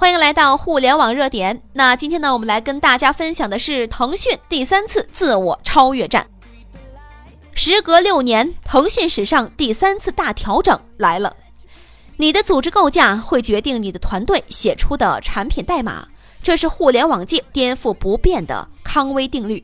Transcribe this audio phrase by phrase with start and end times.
[0.00, 1.60] 欢迎来到互联网热点。
[1.74, 6.26] 那今天呢，我们来跟大家分享的是腾讯第三次自我超越战。
[7.54, 11.36] 时隔六年，腾讯史上第三次大调整来了。
[12.16, 16.08] 你的组织构架会决定你的团队写出的产品代码，
[16.42, 19.62] 这是互联网界颠覆不变的康威定律。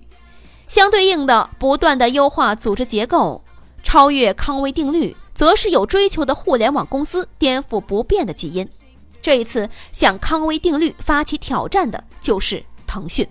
[0.68, 3.42] 相对应的，不断的优化组织结构，
[3.82, 8.68] 超越康威定律，则是有追求的互联网公司颠覆不变的基因。
[9.20, 13.26] 这一次向康威定律发起挑战的就是腾讯。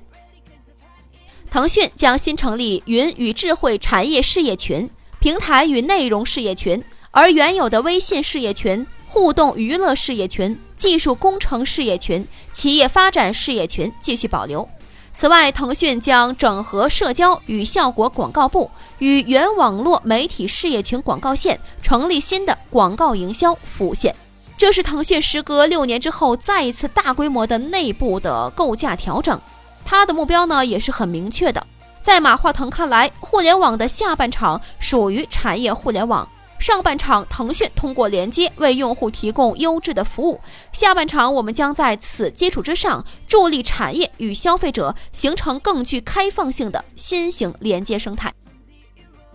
[1.49, 14.67] 腾讯将新成立云与智慧产业事业群、平台与内容事业群，而原有的微信事业群、互动娱乐事业群、技术工程事业群、企业发展事业群继续保留。
[15.15, 24.13] 此外，腾讯将整合社交与效果广告部与原网络媒体事业群广告线，成立新的广告营销服务线。
[24.57, 29.39] 这是腾讯时隔六年之后再一次大规模的内部的构架调整，
[29.83, 31.65] 它的目标呢也是很明确的。
[32.01, 40.39] 在马化腾看来，互联网的下半场属于产业互联网，上半场腾讯通过连接为用户提供优质的服务，
[40.71, 48.33] 下半场我们将在此基础之上助力产业与消费者形成更具开放性的新型连接生态。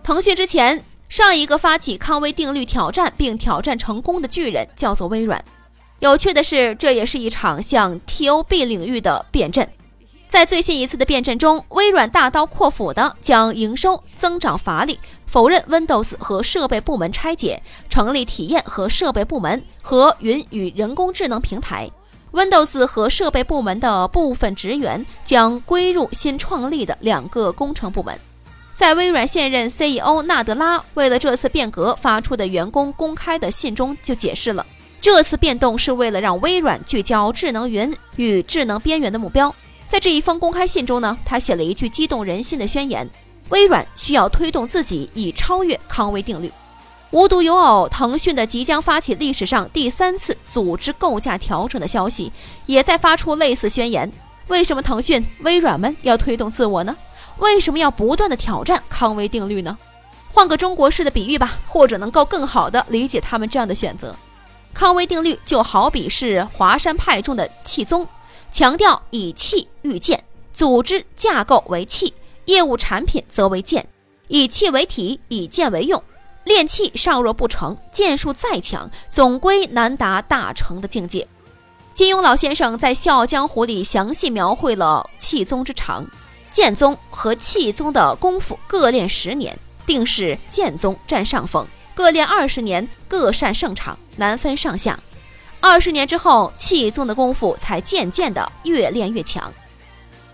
[0.01, 0.83] 腾讯之前。
[1.11, 5.43] 上一个发起康威定律挑战并挑战成功的巨人叫做微软。
[5.99, 9.69] 有趣的是，这也是一场向 TOB 领域的变阵。
[10.29, 21.91] 在最新一次的变阵中，微软大刀阔斧地将营收增长乏力，否认 Windows 和设备部门拆解，成立体验和设备部门和云与人工智能平台。
[22.31, 28.17] Windows 和设备部门的部分职员将归入新创立的两个工程部门。
[28.81, 34.65] 在微软现任 CEO 纳德拉为了这次变革发出的员工公开的信中就解释了，
[34.99, 39.53] 这次变动是为了让微软聚焦智能云与智能边缘的目标。
[39.87, 43.07] 在这一封公开信中呢，他写了一句激动人心的宣言：
[43.49, 46.51] 微软需要推动自己以超越康威定律。
[47.11, 52.31] 无独有偶，腾讯的即将发起历史上第三次组织构架调整的消息，
[52.65, 54.11] 也在发出类似宣言。
[54.47, 56.97] 为什么腾讯、微软们要推动自我呢？
[57.41, 59.75] 为什么要不断的挑战康威定律呢？
[60.31, 64.15] 换个中国式的比喻吧，或者能够更好的理解他们这样的选择。
[64.75, 68.07] 康威定律就好比是华山派中的气宗，
[68.51, 72.13] 强调以气御剑，组织架构为气，
[72.45, 73.87] 业务产品则为剑，
[74.27, 76.01] 以气为体，以剑为用。
[76.43, 81.27] 练气尚若不成，剑术再强，总归难达大成的境界。
[81.93, 86.05] 金庸老先生在《笑傲江湖》里详细描绘了气宗之长。
[86.51, 94.99] 剑宗和气宗的功夫各练十年，定是剑宗占上风；各练二十年，各擅胜场，难分上下。
[95.61, 99.51] 二十年之后，气宗的功夫才渐渐的越练越强。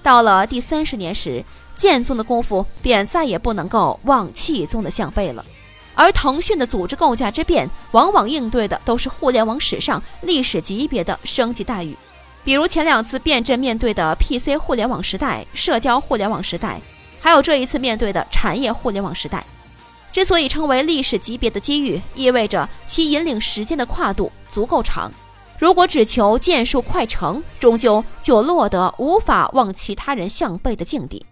[0.02, 1.44] 到了第三十年时，
[1.76, 5.46] 剑宗的功夫便再也不能够望气宗的项背了。
[5.94, 11.96] 而腾讯的组织构架之变，往往应对的都是互联网史上历史级别的升级待遇。
[12.47, 16.80] 比如前两次变阵面对的 PC 互联网时代、社交互联网时代，
[17.19, 19.46] 还有这一次面对的产业互联网时代，
[20.13, 25.12] 之所以称为历史级别的机遇，意味着其引领时间的跨度足够长。
[25.59, 31.25] 如果只求剑术快成，终究就落得无法望其他人项背的境地。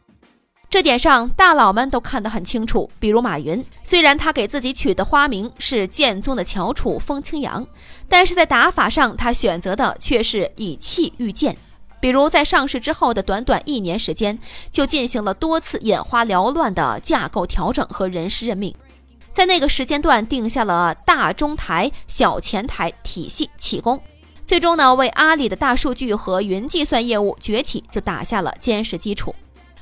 [0.76, 2.92] 这点上，大佬们都看得很清楚。
[3.00, 7.66] 比如马云，虽然他给自己取的花名是剑宗的翘楚风清扬，
[8.10, 11.56] 但是在打法上，他选择的却是以气御剑。
[12.02, 14.38] 比如在上市之后的短短一年时间，
[14.70, 18.76] 就进行了多次眼花缭乱的架构调整和人事任命，
[19.32, 24.02] 在那个时间段定下了大中台、小前台体系气功，
[24.46, 29.34] 最终呢，为阿里的大数据和云计算业务崛起就打下了坚实基础。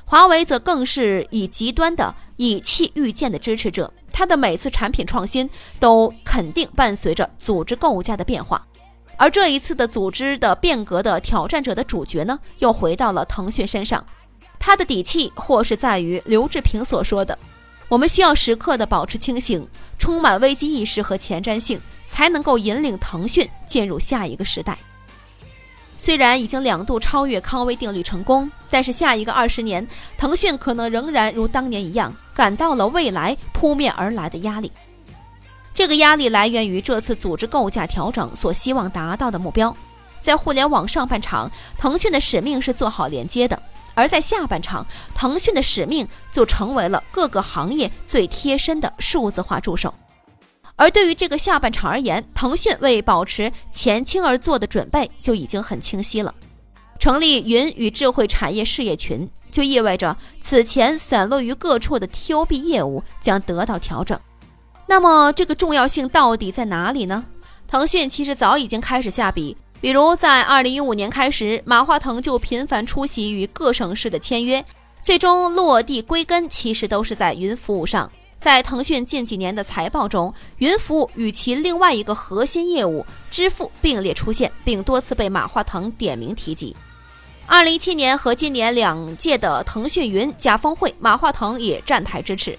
[0.04, 5.48] 华为则更是以极端的以气御剑的支持者，它的每次产品创新
[5.80, 8.66] 都肯定伴随着组织构架的变化。
[9.16, 14.04] 而这一次的组织的变革的挑战者的主角呢，又回到了腾讯身上。
[14.58, 17.38] 他的底气或是在于刘志平所说的
[17.88, 19.66] ：“我们需要时刻的保持清醒，
[19.98, 24.78] 充满危机意识和前瞻性，才能够引领腾讯进入下一个时代。”
[25.96, 29.86] 虽然已经两度超越康威定律成功，但是下一个二十年，
[30.18, 34.70] 腾讯可能仍然如当年一样，感到了未来扑面而来的压力。
[35.72, 39.74] 这个压力来源于这次组织构架调整所希望达到的目标。
[40.20, 43.56] 在互联网上半场，腾讯的使命是做好连接的；
[43.94, 49.94] 而在下半场，腾讯的使命就成为了各个行业最贴身的数字化助手。
[50.76, 56.34] 而对于这个下半场而言，腾讯为保持前倾而做的准备就已经很清晰了。
[56.98, 64.18] 成立云与智慧产业事业群，就意味着此前散落于各处的 TOB 业务将得到调整。
[64.86, 67.24] 那么，这个重要性到底在哪里呢？
[67.66, 74.64] 腾讯其实早已经开始下笔，比如在2015年开始，马化腾就频繁出席与各省市的签约，
[75.00, 78.10] 最终落地归根，其实都是在云服务上。
[78.38, 86.76] 在腾讯近几年的财报中，云服务与其另外一个核心业务支付并列出现，并多次被马化腾点名提及。
[87.46, 92.58] 二零一七年和今年两届的腾讯云加峰会，马化腾也站台支持。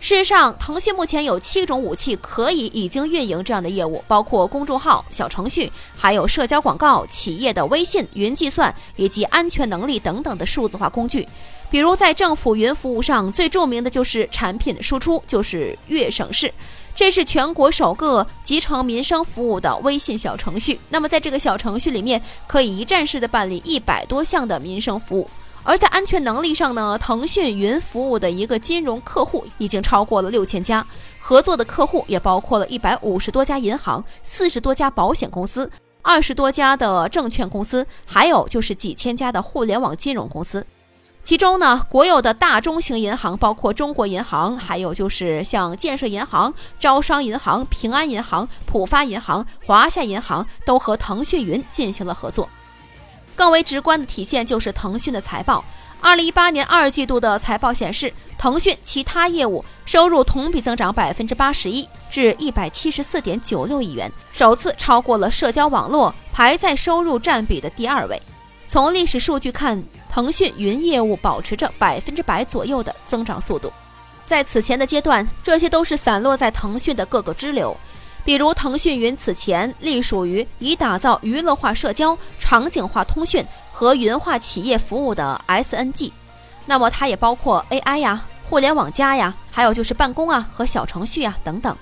[0.00, 11.28] 事实上，腾讯目前有七种武器可以已经运营这样的业务，包括公众号、小程序，还有社交广告、企业的微信、云计算以及安全能力等等的数字化工具。
[11.70, 16.52] 比如在政府云服务上，最著名的就是产品输出，就是粤省事，
[16.96, 20.80] 这是全国首个集成民生服务的微信小程序。
[20.88, 25.30] 那么在这个小程序里面，可以一站式的办理一百多项的民生服务。
[25.62, 30.84] 而在安全能力上呢，腾讯云服务的一个金融客户已经超过了六千家，
[31.20, 35.70] 合作的客户也包括了一百五十多家银行、四十多家保险公司、
[36.02, 40.66] 二十多家的证券公司，还有就是几千家的互联网金融公司。
[41.22, 52.48] 其中呢，国有的大中型银行包括中国银行，还有就是像建设银行、招商银行、平安银行、浦发银行、华夏银行都和腾讯云进行了合作。
[53.36, 55.64] 更为直观的体现就是腾讯的财报。
[56.00, 68.20] 二零一八年二季度的财报显示，腾讯其他业务收入同比增长百分之八十一，至一百七十四点九六亿元，首次超过了社交网络，排在收入占比的第二位。
[68.66, 73.72] 从历史数据看，腾讯云业务保持着百分之百左右的增长速度，
[74.26, 77.76] 在此前的阶段，这些都是散落在腾讯的各个支流，
[78.24, 86.10] 比如腾讯云此前隶属于以打造娱乐化社交、场景化通讯和云化企业服务的 SNG，
[86.66, 91.76] 那么它也包括 AI 呀、互联网加呀，还有就是办公啊和小程序啊等等，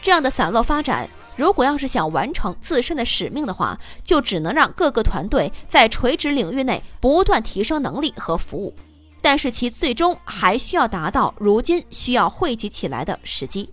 [0.00, 1.08] 这样的散落发展。
[1.38, 8.74] 如果要是想完成自身的使命的话，就只能让各个团队在垂直领域内不断提升能力和服务，
[9.22, 13.70] 但是其最终还需要达到如今需要汇集起来的时机。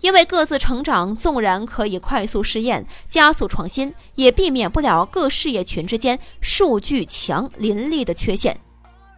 [0.00, 8.58] 因为各自成长纵然可以快速试验、加速创新，也避免不了各事业群之间数据墙林立的缺陷。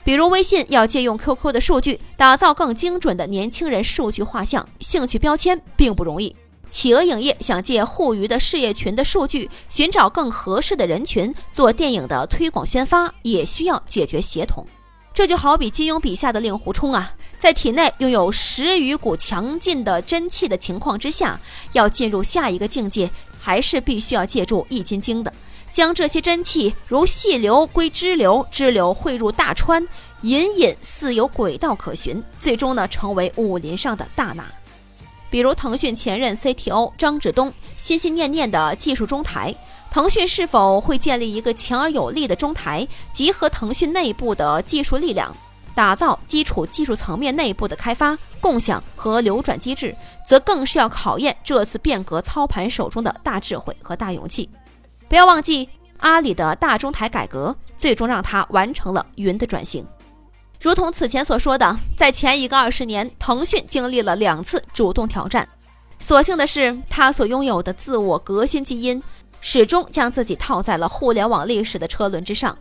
[0.03, 6.35] 比如微信要借用 QQ 的数据，打造更精准的年轻人数据画像、兴趣标签，并不容易。
[6.75, 14.67] 企鹅影业想借互娱的事业群的数据，寻找更合适的人群做电影的推广宣发，也需要解决协同。
[15.15, 21.39] 这就好比金庸笔下的令狐冲啊，在体内拥有十余股强劲的真气的情况之下，
[21.75, 25.33] 要进入下一个境界，还是必须要借助易筋经的，
[25.71, 29.87] 将这些真气如细流归支流，支流汇入大川，
[30.23, 34.53] 隐隐似有轨道可循，最终呢，成为武林上的大拿。
[35.35, 39.53] 比如腾讯前任 CTO 张志东心心念念的技术中台，
[39.91, 45.37] 腾讯是否会建立一个强而有力的中台，集合腾讯内部的技术力量，
[45.75, 49.93] 打造基础技术层面内部的开发、共享和流转机制，
[50.25, 54.49] 则更是要考验这次变革操盘手中的大智慧和大勇气。
[55.09, 59.85] 不要忘记，阿里的大中台改革最终让他完成了云的转型。
[60.65, 65.47] 如同此前所说的，在前一个二十年，腾讯经历了两次主动挑战。
[65.99, 69.03] 所幸的是，他所拥有的自我革新基因，
[69.43, 72.57] 始终将自己套在了互联网历史的车轮之上。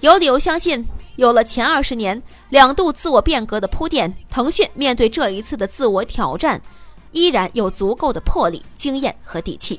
[0.00, 6.58] 有理由相信，有了前二十年两度自我变革的铺垫，腾讯面对这一次的自我挑战，
[7.12, 9.78] 依然有足够的魄力、经验和底气。